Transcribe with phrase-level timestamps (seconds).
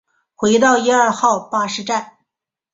[0.33, 2.17] 回到一二号巴士站